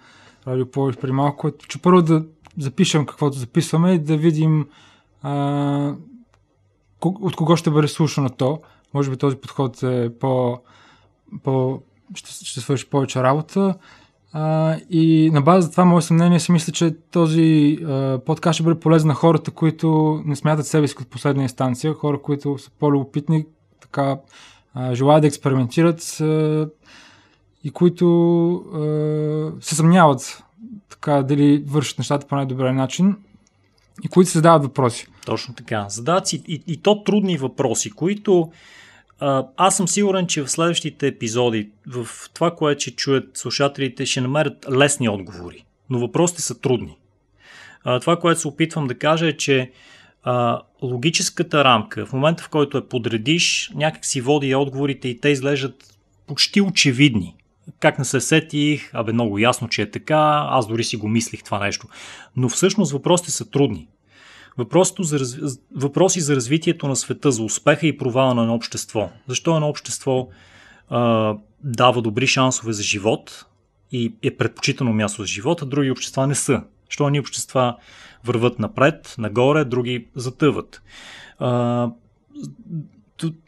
Радио 0.47 0.65
Повиш 0.65 0.95
преди 0.95 1.13
малко, 1.13 1.47
е, 1.47 1.51
че 1.67 1.81
първо 1.81 2.01
да 2.01 2.25
запишем 2.57 3.05
каквото 3.05 3.37
записваме 3.37 3.93
и 3.93 3.99
да 3.99 4.17
видим 4.17 4.67
а, 5.21 5.93
от 7.01 7.35
кого 7.35 7.55
ще 7.55 7.69
бъде 7.69 7.87
слушано 7.87 8.29
то. 8.29 8.61
Може 8.93 9.09
би 9.09 9.17
този 9.17 9.35
подход 9.35 9.83
е 9.83 10.11
по, 10.19 10.59
по 11.43 11.81
ще, 12.15 12.45
ще 12.45 12.59
свърши 12.59 12.89
повече 12.89 13.23
работа. 13.23 13.75
А, 14.33 14.75
и 14.89 15.29
на 15.33 15.41
база 15.41 15.71
това 15.71 15.85
мое 15.85 16.01
съмнение 16.01 16.39
си 16.39 16.51
мисля, 16.51 16.73
че 16.73 16.95
този 17.11 17.79
а, 17.85 18.19
подкаст 18.25 18.53
ще 18.55 18.63
бъде 18.63 18.79
полезен 18.79 19.07
на 19.07 19.13
хората, 19.13 19.51
които 19.51 20.21
не 20.25 20.35
смятат 20.35 20.67
себе 20.67 20.87
си 20.87 20.95
като 20.95 21.09
последна 21.09 21.43
инстанция, 21.43 21.93
хора, 21.93 22.21
които 22.21 22.57
са 22.57 22.71
по-любопитни, 22.79 23.45
така 23.81 24.17
а, 24.73 24.95
желаят 24.95 25.21
да 25.21 25.27
експериментират 25.27 26.17
а, 26.21 26.67
и 27.63 27.71
които 27.71 28.51
а, 28.53 29.61
се 29.61 29.75
съмняват 29.75 30.43
така 30.89 31.23
дали 31.23 31.63
вършат 31.67 31.97
нещата 31.97 32.27
по 32.27 32.35
най-добрия 32.35 32.73
начин 32.73 33.15
и 34.03 34.07
които 34.07 34.29
се 34.29 34.37
задават 34.37 34.63
въпроси. 34.63 35.07
Точно 35.25 35.53
така. 35.53 35.85
Задават 35.89 36.27
си 36.27 36.43
и, 36.47 36.63
и 36.67 36.77
то 36.77 37.03
трудни 37.03 37.37
въпроси, 37.37 37.91
които 37.91 38.51
аз 39.57 39.77
съм 39.77 39.87
сигурен, 39.87 40.27
че 40.27 40.41
в 40.41 40.51
следващите 40.51 41.07
епизоди, 41.07 41.69
в 41.87 42.07
това, 42.33 42.55
което 42.55 42.81
ще 42.81 42.91
чуят 42.91 43.37
слушателите, 43.37 44.05
ще 44.05 44.21
намерят 44.21 44.65
лесни 44.71 45.09
отговори. 45.09 45.65
Но 45.89 45.99
въпросите 45.99 46.41
са 46.41 46.61
трудни. 46.61 46.97
Това, 48.01 48.19
което 48.19 48.39
се 48.39 48.47
опитвам 48.47 48.87
да 48.87 48.95
кажа 48.95 49.27
е, 49.27 49.37
че 49.37 49.71
а, 50.23 50.61
логическата 50.81 51.63
рамка, 51.63 52.05
в 52.05 52.13
момента 52.13 52.43
в 52.43 52.49
който 52.49 52.77
я 52.77 52.89
подредиш, 52.89 53.71
някак 53.75 54.05
си 54.05 54.21
води 54.21 54.55
отговорите 54.55 55.07
и 55.07 55.19
те 55.19 55.29
изглеждат 55.29 55.97
почти 56.27 56.61
очевидни. 56.61 57.35
Как 57.79 57.99
не 57.99 58.05
се 58.05 58.21
сетих, 58.21 58.89
абе 58.93 59.13
много 59.13 59.39
ясно, 59.39 59.69
че 59.69 59.81
е 59.81 59.91
така, 59.91 60.47
аз 60.49 60.67
дори 60.67 60.83
си 60.83 60.97
го 60.97 61.07
мислих 61.07 61.43
това 61.43 61.59
нещо. 61.59 61.87
Но 62.35 62.49
всъщност 62.49 62.91
въпросите 62.91 63.31
са 63.31 63.49
трудни. 63.49 63.87
За. 65.03 65.57
Въпроси 65.75 66.21
за 66.21 66.35
развитието 66.35 66.87
на 66.87 66.95
света, 66.95 67.31
за 67.31 67.43
успеха 67.43 67.87
и 67.87 67.97
провала 67.97 68.33
на 68.35 68.41
едно 68.41 68.53
общество. 68.53 69.09
Защо 69.27 69.55
едно 69.55 69.67
общество 69.67 70.27
а, 70.89 71.35
дава 71.63 72.01
добри 72.01 72.27
шансове 72.27 72.73
за 72.73 72.83
живот 72.83 73.45
и 73.91 74.13
е 74.23 74.37
предпочитано 74.37 74.93
място 74.93 75.21
за 75.21 75.27
живота, 75.27 75.65
други 75.65 75.91
общества 75.91 76.27
не 76.27 76.35
са. 76.35 76.63
Защо 76.85 77.07
едни 77.07 77.19
общества 77.19 77.75
върват 78.23 78.59
напред, 78.59 79.15
нагоре, 79.17 79.65
други 79.65 80.07
затъват. 80.15 80.81
А, 81.39 81.89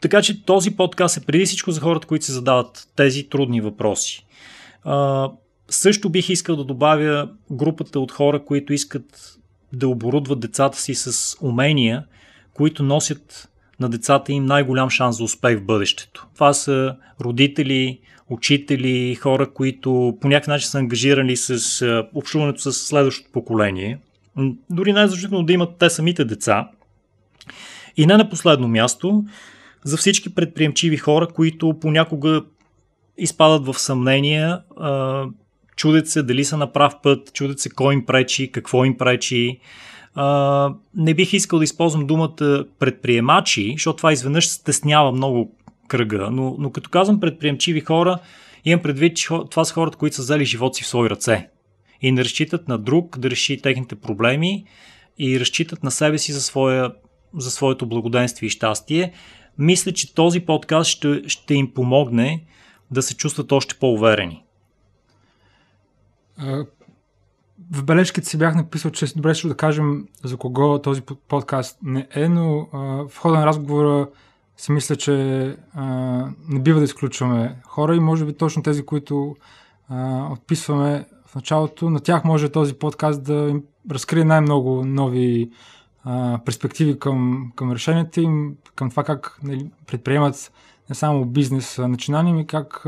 така 0.00 0.22
че 0.22 0.44
този 0.44 0.76
подкаст 0.76 1.16
е 1.16 1.26
преди 1.26 1.44
всичко 1.44 1.70
за 1.70 1.80
хората, 1.80 2.06
които 2.06 2.24
се 2.24 2.32
задават 2.32 2.88
тези 2.96 3.28
трудни 3.28 3.60
въпроси. 3.60 4.26
А, 4.84 5.30
също 5.68 6.10
бих 6.10 6.28
искал 6.28 6.56
да 6.56 6.64
добавя 6.64 7.30
групата 7.50 8.00
от 8.00 8.12
хора, 8.12 8.44
които 8.44 8.72
искат 8.72 9.38
да 9.72 9.88
оборудват 9.88 10.40
децата 10.40 10.78
си 10.78 10.94
с 10.94 11.36
умения, 11.40 12.04
които 12.54 12.82
носят 12.82 13.48
на 13.80 13.88
децата 13.88 14.32
им 14.32 14.44
най-голям 14.44 14.90
шанс 14.90 15.16
за 15.16 15.24
успех 15.24 15.58
в 15.58 15.64
бъдещето. 15.64 16.26
Това 16.34 16.52
са 16.52 16.96
родители, 17.20 18.00
учители, 18.28 19.14
хора, 19.14 19.50
които 19.52 20.18
по 20.20 20.28
някакъв 20.28 20.48
начин 20.48 20.68
са 20.68 20.78
ангажирани 20.78 21.36
с 21.36 22.04
общуването 22.14 22.60
с 22.60 22.72
следващото 22.72 23.32
поколение. 23.32 23.98
Дори 24.70 24.92
най-значително 24.92 25.44
да 25.44 25.52
имат 25.52 25.76
те 25.78 25.90
самите 25.90 26.24
деца. 26.24 26.68
И 27.96 28.06
не 28.06 28.16
на 28.16 28.28
последно 28.28 28.68
място, 28.68 29.24
за 29.84 29.96
всички 29.96 30.34
предприемчиви 30.34 30.96
хора, 30.96 31.28
които 31.28 31.78
понякога 31.80 32.42
изпадат 33.18 33.66
в 33.66 33.78
съмнения, 33.78 34.60
чудят 35.76 36.08
се 36.08 36.22
дали 36.22 36.44
са 36.44 36.56
на 36.56 36.72
прав 36.72 36.94
път, 37.02 37.32
чудят 37.32 37.60
се 37.60 37.70
кой 37.70 37.94
им 37.94 38.06
пречи, 38.06 38.52
какво 38.52 38.84
им 38.84 38.98
пречи. 38.98 39.58
А, 40.14 40.74
не 40.94 41.14
бих 41.14 41.32
искал 41.32 41.58
да 41.58 41.64
използвам 41.64 42.06
думата 42.06 42.64
предприемачи, 42.78 43.72
защото 43.76 43.96
това 43.96 44.12
изведнъж 44.12 44.48
стеснява 44.48 45.12
много 45.12 45.56
кръга, 45.88 46.28
но, 46.30 46.56
но 46.58 46.70
като 46.70 46.90
казвам 46.90 47.20
предприемчиви 47.20 47.80
хора, 47.80 48.18
имам 48.64 48.82
предвид, 48.82 49.16
че 49.16 49.28
това 49.50 49.64
са 49.64 49.74
хората, 49.74 49.98
които 49.98 50.16
са 50.16 50.22
взели 50.22 50.44
живот 50.44 50.74
си 50.74 50.84
в 50.84 50.86
свои 50.86 51.10
ръце 51.10 51.48
и 52.02 52.12
не 52.12 52.24
разчитат 52.24 52.68
на 52.68 52.78
друг 52.78 53.18
да 53.18 53.30
реши 53.30 53.62
техните 53.62 53.94
проблеми 53.94 54.64
и 55.18 55.40
разчитат 55.40 55.82
на 55.82 55.90
себе 55.90 56.18
си 56.18 56.32
за, 56.32 56.42
своя, 56.42 56.92
за 57.36 57.50
своето 57.50 57.86
благоденствие 57.86 58.46
и 58.46 58.50
щастие. 58.50 59.12
Мисля, 59.58 59.92
че 59.92 60.14
този 60.14 60.40
подкаст 60.40 60.90
ще, 60.90 61.22
ще 61.26 61.54
им 61.54 61.74
помогне 61.74 62.44
да 62.90 63.02
се 63.02 63.16
чувстват 63.16 63.52
още 63.52 63.74
по-уверени. 63.74 64.42
В 67.70 67.84
бележките 67.84 68.28
си 68.28 68.38
бях 68.38 68.54
написал, 68.54 68.90
че 68.90 69.04
е 69.04 69.08
добре 69.16 69.34
ще 69.34 69.48
да 69.48 69.56
кажем 69.56 70.06
за 70.24 70.36
кого 70.36 70.78
този 70.78 71.02
подкаст 71.28 71.78
не 71.82 72.08
е, 72.14 72.28
но 72.28 72.68
в 73.08 73.18
хода 73.18 73.38
на 73.38 73.46
разговора 73.46 74.08
си 74.56 74.72
мисля, 74.72 74.96
че 74.96 75.12
не 76.48 76.60
бива 76.60 76.78
да 76.78 76.84
изключваме 76.84 77.56
хора 77.66 77.96
и 77.96 78.00
може 78.00 78.24
би 78.24 78.32
точно 78.32 78.62
тези, 78.62 78.86
които 78.86 79.36
отписваме 80.30 81.06
в 81.26 81.34
началото, 81.34 81.90
на 81.90 82.00
тях 82.00 82.24
може 82.24 82.48
този 82.48 82.74
подкаст 82.74 83.24
да 83.24 83.34
им 83.34 83.62
разкрие 83.90 84.24
най-много 84.24 84.84
нови 84.84 85.50
перспективи 86.44 86.98
към, 86.98 87.52
към 87.56 87.72
решенията 87.72 88.20
им, 88.20 88.56
към 88.74 88.90
това 88.90 89.04
как 89.04 89.38
нали, 89.42 89.70
предприемат 89.86 90.52
не 90.88 90.94
само 90.94 91.24
бизнес 91.24 91.78
начинания, 91.78 92.34
ми 92.34 92.46
как 92.46 92.86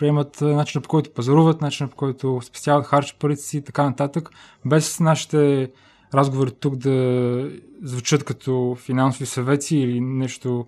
приемат 0.00 0.40
начина 0.40 0.82
по 0.82 0.88
който 0.88 1.10
пазаруват, 1.10 1.60
начина 1.60 1.88
по 1.88 1.96
който 1.96 2.40
спестяват, 2.44 2.86
харчат 2.86 3.18
парите 3.18 3.42
си 3.42 3.56
и 3.56 3.62
така 3.62 3.84
нататък, 3.84 4.30
без 4.64 5.00
нашите 5.00 5.70
разговори 6.14 6.50
тук 6.50 6.76
да 6.76 7.50
звучат 7.82 8.24
като 8.24 8.76
финансови 8.80 9.26
съвети 9.26 9.76
или 9.76 10.00
нещо 10.00 10.66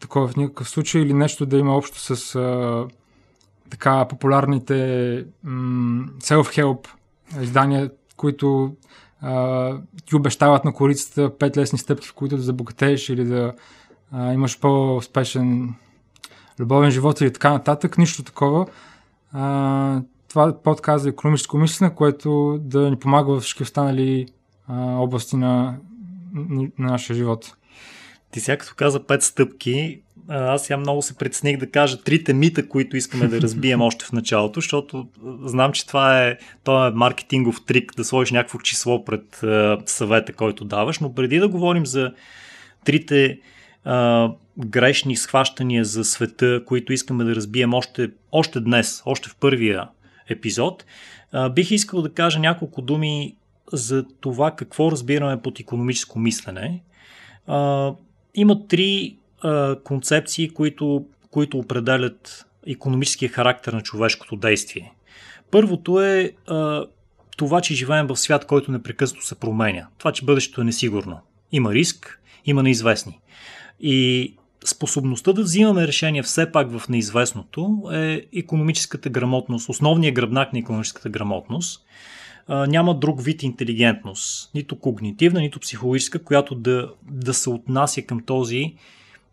такова 0.00 0.28
в 0.28 0.36
никакъв 0.36 0.68
случай, 0.68 1.02
или 1.02 1.12
нещо 1.12 1.46
да 1.46 1.58
има 1.58 1.76
общо 1.76 1.98
с 2.16 2.34
а, 2.34 2.86
така 3.70 4.08
популярните 4.08 4.76
м- 5.44 6.06
self-help 6.20 6.88
издания, 7.40 7.90
които 8.16 8.76
а, 9.20 9.76
ти 10.06 10.16
обещават 10.16 10.64
на 10.64 10.72
корицата 10.72 11.38
пет 11.38 11.56
лесни 11.56 11.78
стъпки, 11.78 12.08
в 12.08 12.14
които 12.14 12.36
да 12.36 12.42
забогатееш 12.42 13.08
или 13.08 13.24
да 13.24 13.54
а, 14.12 14.32
имаш 14.32 14.60
по-успешен 14.60 15.74
любовен 16.60 16.90
живот 16.90 17.20
или 17.20 17.32
така 17.32 17.50
нататък, 17.50 17.98
нищо 17.98 18.22
такова. 18.22 18.66
А, 19.32 20.02
това 20.28 20.62
подкаст 20.62 21.02
за 21.02 21.08
економическо 21.08 21.58
мислене, 21.58 21.94
което 21.94 22.58
да 22.62 22.90
ни 22.90 22.96
помага 22.96 23.32
във 23.32 23.42
всички 23.42 23.62
останали 23.62 24.26
а, 24.68 24.96
области 24.96 25.36
на, 25.36 25.76
на 26.34 26.68
нашия 26.78 27.16
живот. 27.16 27.56
Ти 28.30 28.40
сега 28.40 28.56
като 28.56 28.74
каза 28.76 29.06
пет 29.06 29.22
стъпки, 29.22 30.00
аз 30.28 30.70
я 30.70 30.76
много 30.76 31.02
се 31.02 31.16
предсних 31.16 31.56
да 31.56 31.70
кажа 31.70 32.02
трите 32.02 32.32
мита, 32.32 32.68
които 32.68 32.96
искаме 32.96 33.28
да 33.28 33.40
разбием 33.40 33.80
още 33.80 34.04
в 34.04 34.12
началото, 34.12 34.60
защото 34.60 35.08
знам, 35.44 35.72
че 35.72 35.86
това 35.86 36.26
е, 36.26 36.36
това 36.64 36.86
е 36.86 36.90
маркетингов 36.90 37.64
трик 37.66 37.92
да 37.96 38.04
сложиш 38.04 38.32
някакво 38.32 38.58
число 38.58 39.04
пред 39.04 39.44
съвета, 39.86 40.32
който 40.32 40.64
даваш, 40.64 40.98
но 40.98 41.14
преди 41.14 41.38
да 41.38 41.48
говорим 41.48 41.86
за 41.86 42.12
трите 42.84 43.38
а, 43.84 44.30
грешни 44.58 45.16
схващания 45.16 45.84
за 45.84 46.04
света, 46.04 46.62
които 46.66 46.92
искаме 46.92 47.24
да 47.24 47.34
разбием 47.34 47.74
още, 47.74 48.10
още 48.32 48.60
днес, 48.60 49.02
още 49.06 49.28
в 49.28 49.36
първия 49.36 49.88
епизод, 50.28 50.84
бих 51.50 51.70
искал 51.70 52.02
да 52.02 52.12
кажа 52.12 52.38
няколко 52.38 52.82
думи 52.82 53.36
за 53.72 54.04
това 54.20 54.50
какво 54.50 54.90
разбираме 54.90 55.42
под 55.42 55.60
економическо 55.60 56.18
мислене. 56.18 56.82
Има 58.34 58.66
три 58.68 59.16
концепции, 59.84 60.48
които, 60.48 61.06
които 61.30 61.58
определят 61.58 62.46
економическия 62.66 63.28
характер 63.28 63.72
на 63.72 63.82
човешкото 63.82 64.36
действие. 64.36 64.92
Първото 65.50 66.02
е 66.02 66.32
това, 67.36 67.60
че 67.60 67.74
живеем 67.74 68.06
в 68.06 68.16
свят, 68.16 68.46
който 68.46 68.72
непрекъснато 68.72 69.26
се 69.26 69.40
променя. 69.40 69.86
Това, 69.98 70.12
че 70.12 70.24
бъдещето 70.24 70.60
е 70.60 70.64
несигурно. 70.64 71.20
Има 71.52 71.74
риск, 71.74 72.20
има 72.44 72.62
неизвестни. 72.62 73.20
И 73.80 74.34
способността 74.64 75.32
да 75.32 75.42
взимаме 75.42 75.86
решения 75.86 76.22
все 76.22 76.52
пак 76.52 76.78
в 76.78 76.88
неизвестното 76.88 77.82
е 77.92 78.26
економическата 78.36 79.10
грамотност, 79.10 79.68
основният 79.68 80.14
гръбнак 80.14 80.52
на 80.52 80.58
економическата 80.58 81.08
грамотност. 81.08 81.84
Няма 82.48 82.98
друг 82.98 83.22
вид 83.24 83.42
интелигентност, 83.42 84.50
нито 84.54 84.78
когнитивна, 84.78 85.40
нито 85.40 85.60
психологическа, 85.60 86.18
която 86.22 86.54
да, 86.54 86.90
да 87.10 87.34
се 87.34 87.50
отнася 87.50 88.02
към 88.02 88.20
този, 88.20 88.74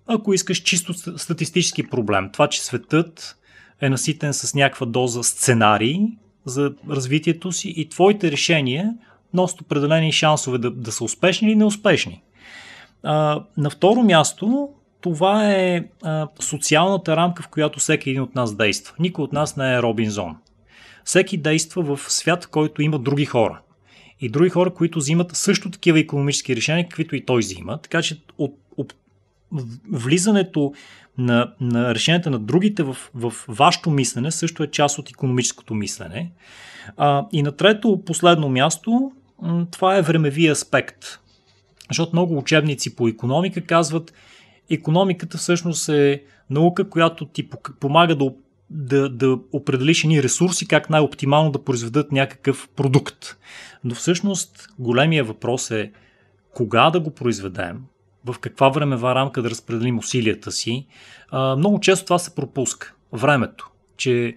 ако 0.08 0.34
искаш, 0.34 0.58
чисто 0.58 0.94
статистически 1.20 1.90
проблем. 1.90 2.30
Това, 2.34 2.48
че 2.48 2.62
светът 2.62 3.38
е 3.82 3.90
наситен 3.90 4.34
с 4.34 4.54
някаква 4.54 4.86
доза 4.86 5.24
сценарии 5.24 6.08
за 6.46 6.74
развитието 6.90 7.52
си 7.52 7.74
и 7.78 7.90
твоите 7.90 8.32
решения 8.32 8.94
носят 9.34 9.62
определени 9.62 10.12
шансове 10.12 10.58
да, 10.58 10.72
да 10.72 10.92
са 10.92 11.04
успешни 11.04 11.48
или 11.48 11.56
неуспешни. 11.56 12.22
А, 13.04 13.44
на 13.58 13.70
второ 13.70 14.04
място, 14.04 14.70
това 15.02 15.54
е 15.54 15.84
а, 16.04 16.28
социалната 16.40 17.18
рамка, 17.18 17.44
в 17.44 17.48
която 17.48 17.80
всеки 17.80 18.10
един 18.10 18.22
от 18.22 18.36
нас 18.36 18.56
действа. 18.56 18.96
Никой 19.00 19.24
от 19.24 19.34
нас 19.34 19.58
не 19.58 19.74
е 19.74 19.82
Робинзон. 19.82 20.38
Всеки 21.04 21.38
действа 21.38 21.96
в 21.96 22.12
свят, 22.12 22.48
който 22.48 22.82
има 22.82 23.00
други 23.00 23.26
хора. 23.26 23.62
И 24.22 24.30
други 24.30 24.50
хора, 24.50 24.74
които 24.74 25.00
взимат 25.00 25.36
също 25.36 25.72
такива 25.72 26.00
економически 26.00 26.56
решения, 26.56 26.84
каквито 26.90 27.16
и 27.16 27.26
той 27.26 27.40
взима. 27.40 27.82
Така 27.82 28.02
че 28.02 28.22
от, 28.38 28.56
от 28.78 28.96
влизането 29.92 30.74
на, 31.18 31.54
на 31.62 31.96
решенията 31.96 32.30
на 32.30 32.40
другите 32.40 32.84
в, 32.84 32.98
в 33.14 33.34
вашето 33.48 33.90
мислене 33.90 34.32
също 34.32 34.64
е 34.64 34.68
част 34.68 34.98
от 34.98 35.10
економическото 35.10 35.74
мислене. 35.74 36.32
А, 36.98 37.26
и 37.32 37.44
на 37.44 37.52
трето, 37.52 38.02
последно 38.06 38.50
място, 38.50 39.12
това 39.72 39.98
е 39.98 40.02
времеви 40.02 40.48
аспект. 40.48 41.20
Защото 41.90 42.12
много 42.14 42.38
учебници 42.38 42.96
по 42.96 43.08
економика 43.08 43.62
казват, 43.62 44.14
економиката 44.70 45.38
всъщност 45.38 45.90
е 45.90 46.24
наука, 46.50 46.90
която 46.90 47.26
ти 47.26 47.50
помага 47.80 48.16
да, 48.16 48.32
да, 48.70 49.10
да 49.10 49.40
определиш 49.52 50.04
едни 50.04 50.24
ресурси, 50.24 50.68
как 50.68 50.90
най-оптимално 50.90 51.52
да 51.52 51.64
произведат 51.64 52.12
някакъв 52.12 52.70
продукт. 52.76 53.38
Но 53.84 53.96
всъщност 53.96 54.68
големия 54.80 55.24
въпрос 55.24 55.72
е 55.72 55.92
кога 56.54 56.90
да 56.90 57.00
го 57.00 57.12
произведем, 57.12 57.82
в 58.26 58.40
каква 58.40 58.70
времева 58.70 59.16
рамка 59.16 59.42
да 59.42 59.50
разпределим 59.50 59.98
усилията 59.98 60.52
си. 60.52 60.88
А, 61.32 61.56
много 61.56 61.80
често 61.80 62.06
това 62.06 62.20
се 62.20 62.36
пропуска. 62.36 62.94
Времето. 63.14 63.70
Че 63.98 64.36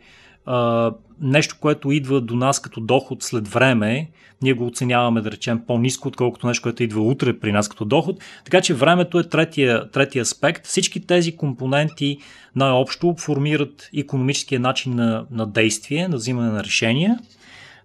нещо, 1.20 1.56
което 1.60 1.92
идва 1.92 2.20
до 2.20 2.36
нас 2.36 2.60
като 2.60 2.80
доход 2.80 3.22
след 3.22 3.48
време, 3.48 4.10
ние 4.42 4.52
го 4.52 4.66
оценяваме, 4.66 5.20
да 5.20 5.30
речем, 5.30 5.62
по-низко, 5.66 6.08
отколкото 6.08 6.46
нещо, 6.46 6.62
което 6.62 6.82
идва 6.82 7.02
утре 7.02 7.38
при 7.38 7.52
нас 7.52 7.68
като 7.68 7.84
доход. 7.84 8.16
Така 8.44 8.60
че 8.60 8.74
времето 8.74 9.18
е 9.18 9.28
третия, 9.28 9.90
третия 9.90 10.22
аспект. 10.22 10.66
Всички 10.66 11.06
тези 11.06 11.36
компоненти 11.36 12.18
най-общо 12.56 13.14
формират 13.18 13.90
економическия 13.96 14.60
начин 14.60 14.94
на, 14.94 15.26
на 15.30 15.46
действие, 15.46 16.08
на 16.08 16.16
взимане 16.16 16.50
на 16.50 16.64
решения. 16.64 17.18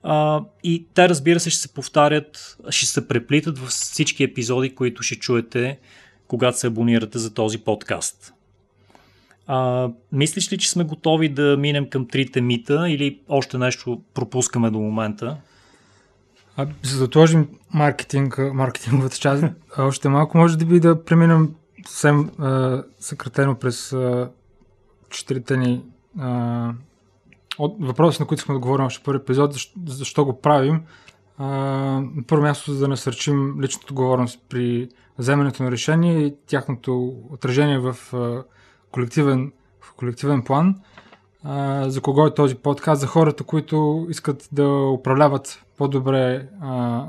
А, 0.04 0.42
и 0.64 0.86
те, 0.94 1.10
разбира 1.10 1.40
се, 1.40 1.50
ще 1.50 1.62
се 1.62 1.74
повтарят, 1.74 2.58
ще 2.70 2.86
се 2.86 3.08
преплитат 3.08 3.60
в 3.60 3.68
всички 3.68 4.24
епизоди, 4.24 4.76
които 4.76 5.04
ще 5.04 5.16
чуете, 5.16 5.80
когато 6.28 6.60
се 6.60 6.68
абонирате 6.68 7.20
за 7.20 7.34
този 7.34 7.58
подкаст. 7.58 8.34
А, 9.48 9.90
мислиш 10.12 10.52
ли, 10.52 10.58
че 10.58 10.70
сме 10.70 10.84
готови 10.84 11.30
да 11.30 11.58
минем 11.58 11.90
към 11.90 12.08
трите 12.08 12.42
мита 12.42 12.90
или 12.90 13.22
още 13.30 13.58
нещо 13.58 14.02
пропускаме 14.14 14.70
до 14.70 14.80
момента? 14.80 15.38
А, 16.58 16.68
за 16.84 16.98
да 16.98 17.06
отложим 17.06 17.48
маркетинг, 17.74 18.38
маркетинговата 18.54 19.18
част, 19.18 19.44
още 19.78 20.10
малко 20.10 20.38
може 20.38 20.58
да 20.58 20.66
би 20.66 20.80
да 20.80 21.04
преминем 21.04 21.56
съвсем 21.86 22.30
съкратено 23.00 23.56
през 23.56 23.96
четирите 25.10 25.58
ни 25.58 25.84
а, 26.20 26.74
от 27.58 27.76
въпроси, 27.80 28.22
на 28.22 28.28
които 28.28 28.44
сме 28.44 28.54
да 28.54 28.60
говорим 28.60 28.86
още 28.86 29.04
първи 29.04 29.22
епизод, 29.22 29.54
защо, 29.54 29.80
защо 29.88 30.26
го 30.26 30.42
правим. 30.42 30.82
А, 31.38 31.48
на 32.16 32.24
първо 32.28 32.44
място, 32.44 32.74
за 32.74 32.80
да 32.80 32.88
насърчим 32.88 33.62
личната 33.62 33.94
отговорност 33.94 34.40
при 34.50 34.90
вземането 35.18 35.64
на 35.64 35.72
решение 35.72 36.20
и 36.20 36.36
тяхното 36.48 37.14
отражение 37.30 37.80
в 37.80 37.98
а, 38.14 38.44
колективен, 38.92 39.52
в 39.82 39.94
колективен 39.94 40.44
план. 40.44 40.76
А, 41.44 41.90
за 41.90 42.02
кого 42.02 42.26
е 42.26 42.34
този 42.34 42.56
подкаст? 42.56 43.02
За 43.02 43.08
хората, 43.08 43.44
които 43.44 44.08
искат 44.10 44.50
да 44.52 44.68
управляват 44.70 45.66
по-добре 45.78 46.48
а, 46.62 47.04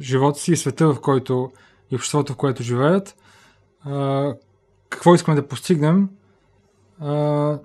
живота 0.00 0.38
си 0.38 0.52
и 0.52 0.56
света, 0.56 0.92
в 0.92 1.00
който 1.00 1.52
и 1.90 1.96
обществото, 1.96 2.32
в 2.32 2.36
което 2.36 2.62
живеят. 2.62 3.16
А, 3.84 4.34
какво 4.88 5.14
искаме 5.14 5.34
да 5.34 5.48
постигнем? 5.48 6.08
А, 7.00 7.58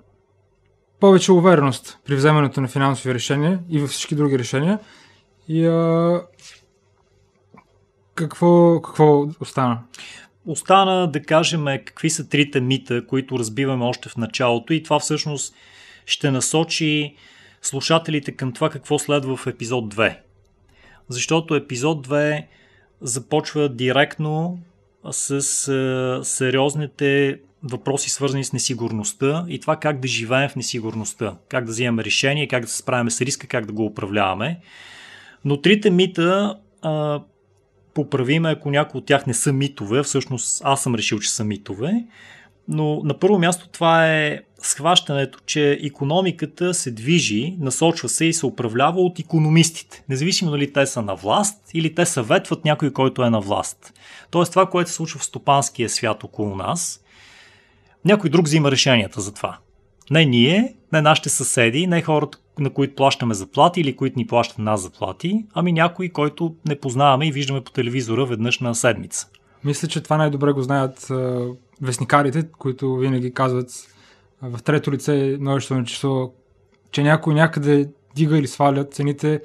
повече 1.00 1.32
увереност 1.32 1.98
при 2.04 2.16
вземането 2.16 2.60
на 2.60 2.68
финансови 2.68 3.14
решения 3.14 3.60
и 3.68 3.80
във 3.80 3.90
всички 3.90 4.14
други 4.14 4.38
решения. 4.38 4.78
И 5.48 5.66
а, 5.66 6.22
какво, 8.14 8.80
какво 8.82 9.26
остана? 9.40 9.82
Остана 10.48 11.06
да 11.06 11.22
кажем 11.22 11.64
какви 11.64 12.10
са 12.10 12.28
трите 12.28 12.60
мита, 12.60 13.06
които 13.06 13.38
разбиваме 13.38 13.84
още 13.84 14.08
в 14.08 14.16
началото 14.16 14.72
и 14.72 14.82
това 14.82 14.98
всъщност 14.98 15.54
ще 16.06 16.30
насочи 16.30 17.14
слушателите 17.62 18.32
към 18.32 18.52
това 18.52 18.70
какво 18.70 18.98
следва 18.98 19.36
в 19.36 19.46
епизод 19.46 19.94
2. 19.94 20.16
Защото 21.08 21.54
епизод 21.54 22.06
2 22.06 22.44
започва 23.00 23.68
директно 23.68 24.58
с 25.10 25.30
е, 25.30 26.24
сериозните 26.24 27.40
въпроси 27.62 28.10
свързани 28.10 28.44
с 28.44 28.52
несигурността 28.52 29.44
и 29.48 29.60
това 29.60 29.76
как 29.76 30.00
да 30.00 30.08
живеем 30.08 30.48
в 30.48 30.56
несигурността, 30.56 31.36
как 31.48 31.64
да 31.64 31.70
вземем 31.70 31.98
решение, 31.98 32.48
как 32.48 32.62
да 32.62 32.68
се 32.68 32.76
справяме 32.76 33.10
с 33.10 33.20
риска, 33.20 33.46
как 33.46 33.66
да 33.66 33.72
го 33.72 33.84
управляваме. 33.84 34.60
Но 35.44 35.60
трите 35.60 35.90
мита 35.90 36.58
а, 36.82 37.20
поправиме, 38.04 38.50
ако 38.50 38.70
някои 38.70 38.98
от 38.98 39.06
тях 39.06 39.26
не 39.26 39.34
са 39.34 39.52
митове, 39.52 40.02
всъщност 40.02 40.62
аз 40.64 40.82
съм 40.82 40.94
решил, 40.94 41.18
че 41.18 41.30
са 41.30 41.44
митове, 41.44 42.04
но 42.68 43.00
на 43.04 43.18
първо 43.18 43.38
място 43.38 43.68
това 43.68 44.14
е 44.14 44.40
схващането, 44.58 45.38
че 45.46 45.78
економиката 45.82 46.74
се 46.74 46.90
движи, 46.90 47.56
насочва 47.60 48.08
се 48.08 48.24
и 48.24 48.32
се 48.32 48.46
управлява 48.46 49.00
от 49.00 49.18
економистите. 49.18 50.04
Независимо 50.08 50.50
дали 50.50 50.72
те 50.72 50.86
са 50.86 51.02
на 51.02 51.14
власт 51.14 51.70
или 51.74 51.94
те 51.94 52.06
съветват 52.06 52.64
някой, 52.64 52.92
който 52.92 53.22
е 53.22 53.30
на 53.30 53.40
власт. 53.40 53.94
Тоест 54.30 54.52
това, 54.52 54.66
което 54.66 54.90
се 54.90 54.96
случва 54.96 55.20
в 55.20 55.24
стопанския 55.24 55.88
свят 55.88 56.24
около 56.24 56.56
нас, 56.56 57.04
някой 58.04 58.30
друг 58.30 58.46
взима 58.46 58.70
решенията 58.70 59.20
за 59.20 59.34
това. 59.34 59.58
Не 60.10 60.24
ние, 60.24 60.74
не 60.92 61.00
нашите 61.02 61.28
съседи, 61.28 61.86
не 61.86 62.02
хората, 62.02 62.38
на 62.58 62.70
които 62.70 62.94
плащаме 62.94 63.34
заплати 63.34 63.80
или 63.80 63.96
които 63.96 64.18
ни 64.18 64.26
плащат 64.26 64.58
нас 64.58 64.82
заплати, 64.82 65.46
ами 65.54 65.72
някой, 65.72 66.08
който 66.08 66.54
не 66.68 66.80
познаваме 66.80 67.26
и 67.26 67.32
виждаме 67.32 67.60
по 67.60 67.72
телевизора 67.72 68.26
веднъж 68.26 68.60
на 68.60 68.74
седмица. 68.74 69.28
Мисля, 69.64 69.88
че 69.88 70.02
това 70.02 70.16
най-добре 70.16 70.52
го 70.52 70.62
знаят 70.62 71.12
вестникарите, 71.82 72.48
които 72.58 72.96
винаги 72.96 73.34
казват 73.34 73.70
в 74.42 74.62
трето 74.62 74.92
лице 74.92 75.36
множествено 75.40 75.84
число, 75.84 76.32
че 76.90 77.02
някой 77.02 77.34
някъде 77.34 77.90
дига 78.14 78.38
или 78.38 78.46
сваля 78.46 78.84
цените, 78.84 79.40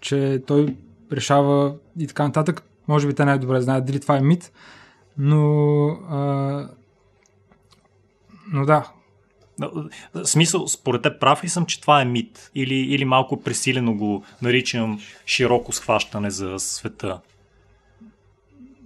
че 0.00 0.42
той 0.46 0.76
решава 1.12 1.74
и 1.98 2.06
така 2.06 2.22
нататък. 2.22 2.62
Може 2.88 3.06
би 3.06 3.14
те 3.14 3.24
най-добре 3.24 3.60
знаят 3.60 3.86
дали 3.86 4.00
това 4.00 4.16
е 4.16 4.20
мит, 4.20 4.52
но, 5.18 5.86
а, 6.10 6.68
но 8.52 8.64
да. 8.66 8.92
Смисъл, 10.24 10.68
според 10.68 11.02
те 11.02 11.18
прав 11.18 11.44
ли 11.44 11.48
съм, 11.48 11.66
че 11.66 11.80
това 11.80 12.00
е 12.00 12.04
мит? 12.04 12.50
Или, 12.54 12.74
или 12.74 13.04
малко 13.04 13.42
пресилено 13.42 13.94
го 13.94 14.24
наричам 14.42 15.00
широко 15.26 15.72
схващане 15.72 16.30
за 16.30 16.58
света? 16.58 17.20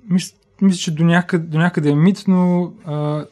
Мисля, 0.09 0.37
мисля, 0.62 0.78
че 0.78 0.90
до 0.90 1.04
някъде, 1.04 1.46
до 1.46 1.59
някъде 1.59 1.90
е 1.90 1.94
мит, 1.94 2.24
но 2.28 2.72
а, 2.87 3.26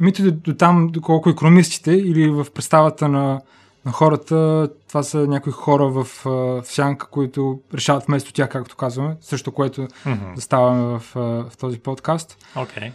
мит 0.00 0.18
е 0.18 0.30
до 0.30 0.54
там, 0.54 0.88
доколко 0.88 1.30
економистите 1.30 1.92
или 1.92 2.28
в 2.28 2.46
представата 2.54 3.08
на, 3.08 3.40
на 3.84 3.92
хората, 3.92 4.68
това 4.88 5.02
са 5.02 5.26
някои 5.26 5.52
хора 5.52 5.88
в, 5.88 6.04
в 6.24 6.62
сянка, 6.64 7.06
които 7.06 7.60
решават 7.74 8.04
вместо 8.04 8.32
тях, 8.32 8.48
както 8.48 8.76
казваме, 8.76 9.16
също 9.20 9.52
което 9.52 9.80
mm-hmm. 9.80 10.34
да 10.34 10.40
ставаме 10.40 10.98
в, 10.98 11.12
в 11.50 11.56
този 11.58 11.78
подкаст. 11.78 12.46
Okay. 12.56 12.92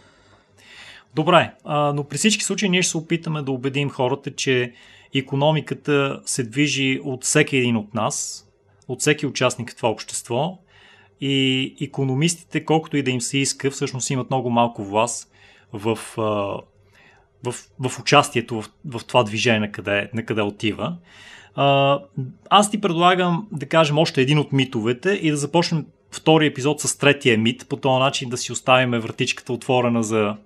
Добре, 1.14 1.54
а, 1.64 1.92
но 1.92 2.04
при 2.04 2.16
всички 2.16 2.44
случаи 2.44 2.68
ние 2.68 2.82
ще 2.82 2.90
се 2.90 2.96
опитаме 2.96 3.42
да 3.42 3.52
убедим 3.52 3.90
хората, 3.90 4.34
че 4.34 4.72
економиката 5.14 6.20
се 6.24 6.42
движи 6.42 7.00
от 7.04 7.24
всеки 7.24 7.56
един 7.56 7.76
от 7.76 7.94
нас, 7.94 8.46
от 8.88 9.00
всеки 9.00 9.26
участник 9.26 9.70
в 9.70 9.76
това 9.76 9.88
общество 9.88 10.58
и 11.20 11.76
економистите, 11.80 12.64
колкото 12.64 12.96
и 12.96 13.02
да 13.02 13.10
им 13.10 13.20
се 13.20 13.38
иска, 13.38 13.70
всъщност 13.70 14.10
имат 14.10 14.30
много 14.30 14.50
малко 14.50 14.84
власт 14.84 15.32
в, 15.72 15.98
в, 17.44 17.54
в 17.80 17.98
участието 18.00 18.62
в, 18.62 18.70
в 18.84 19.04
това 19.06 19.22
движение, 19.22 19.60
на 19.60 19.72
къде, 19.72 20.10
на 20.14 20.24
къде 20.24 20.42
отива. 20.42 20.96
Аз 22.50 22.70
ти 22.70 22.80
предлагам 22.80 23.48
да 23.52 23.66
кажем 23.66 23.98
още 23.98 24.20
един 24.20 24.38
от 24.38 24.52
митовете 24.52 25.10
и 25.10 25.30
да 25.30 25.36
започнем 25.36 25.86
втори 26.10 26.46
епизод 26.46 26.80
с 26.80 26.98
третия 26.98 27.38
мит, 27.38 27.66
по 27.68 27.76
този 27.76 28.00
начин 28.00 28.28
да 28.28 28.36
си 28.36 28.52
оставим 28.52 28.90
вратичката 28.90 29.52
отворена 29.52 30.02
за, 30.02 30.36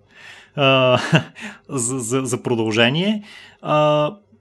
за, 1.68 1.98
за, 1.98 2.20
за 2.24 2.42
продължение. 2.42 3.22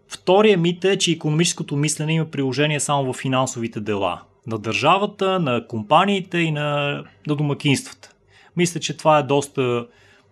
Втория 0.07 0.57
мит 0.57 0.85
е, 0.85 0.97
че 0.97 1.11
економическото 1.11 1.75
мислене 1.75 2.13
има 2.13 2.25
приложение 2.25 2.79
само 2.79 3.13
в 3.13 3.17
финансовите 3.17 3.79
дела. 3.79 4.21
На 4.47 4.57
държавата, 4.57 5.39
на 5.39 5.67
компаниите 5.67 6.37
и 6.37 6.51
на, 6.51 7.03
на 7.27 7.35
домакинствата. 7.35 8.09
Мисля, 8.57 8.79
че 8.79 8.97
това 8.97 9.19
е 9.19 9.23
доста 9.23 9.87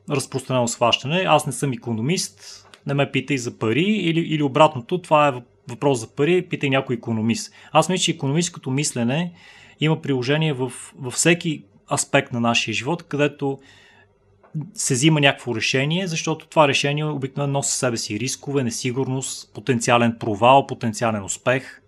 разпространено 0.09 0.67
схващане. 0.67 1.25
Аз 1.27 1.45
не 1.45 1.51
съм 1.51 1.71
економист, 1.71 2.67
не 2.87 2.93
ме 2.93 3.11
питай 3.11 3.37
за 3.37 3.57
пари 3.57 3.83
или, 3.83 4.19
или 4.19 4.43
обратното, 4.43 5.01
това 5.01 5.27
е 5.27 5.33
въпрос 5.69 5.99
за 5.99 6.07
пари, 6.07 6.41
питай 6.49 6.69
някой 6.69 6.95
економист. 6.95 7.53
Аз 7.71 7.89
мисля, 7.89 8.03
че 8.03 8.11
економическото 8.11 8.71
мислене 8.71 9.33
има 9.79 10.01
приложение 10.01 10.53
в, 10.53 10.71
във 10.99 11.13
всеки 11.13 11.63
аспект 11.91 12.31
на 12.31 12.39
нашия 12.39 12.73
живот, 12.73 13.03
където 13.03 13.59
се 14.73 14.93
взима 14.93 15.19
някакво 15.19 15.55
решение, 15.55 16.07
защото 16.07 16.47
това 16.47 16.67
решение 16.67 17.05
обикновено 17.05 17.53
носи 17.53 17.77
себе 17.77 17.97
си 17.97 18.19
рискове, 18.19 18.63
несигурност, 18.63 19.53
потенциален 19.53 20.15
провал, 20.19 20.67
потенциален 20.67 21.23
успех. 21.23 21.81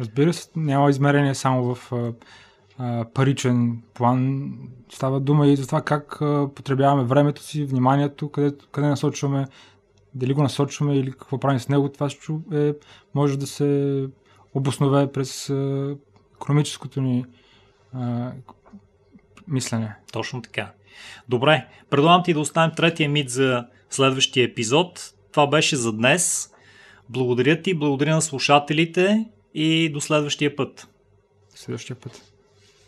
Разбира 0.00 0.32
се, 0.32 0.48
няма 0.56 0.90
измерение 0.90 1.34
само 1.34 1.74
в 1.74 1.92
а, 1.92 2.12
а, 2.78 3.04
паричен 3.14 3.82
план. 3.94 4.52
Става 4.92 5.20
дума 5.20 5.46
и 5.46 5.56
за 5.56 5.66
това 5.66 5.82
как 5.82 6.18
а, 6.20 6.48
потребяваме 6.54 7.04
времето 7.04 7.42
си, 7.42 7.64
вниманието, 7.64 8.28
къде, 8.28 8.56
къде 8.72 8.86
насочваме, 8.86 9.46
дали 10.14 10.32
го 10.32 10.42
насочваме 10.42 10.96
или 10.96 11.12
какво 11.12 11.38
правим 11.40 11.60
с 11.60 11.68
него. 11.68 11.88
Това 11.88 12.08
е, 12.52 12.72
може 13.14 13.38
да 13.38 13.46
се 13.46 14.08
обоснове 14.54 15.12
през 15.12 15.50
а, 15.50 15.96
економическото 16.34 17.00
ни 17.00 17.24
а, 17.94 18.32
мислене. 19.48 19.94
Точно 20.12 20.42
така. 20.42 20.72
Добре, 21.28 21.66
предлагам 21.90 22.22
ти 22.22 22.34
да 22.34 22.40
оставим 22.40 22.74
третия 22.76 23.08
мит 23.08 23.30
за 23.30 23.66
следващия 23.90 24.44
епизод. 24.44 25.14
Това 25.32 25.46
беше 25.46 25.76
за 25.76 25.92
днес. 25.92 26.50
Благодаря 27.08 27.62
ти, 27.62 27.74
благодаря 27.74 28.14
на 28.14 28.22
слушателите 28.22 29.26
и 29.54 29.88
до 29.88 30.00
следващия 30.00 30.56
път. 30.56 30.88
Следващия 31.54 31.96
път. 31.96 32.29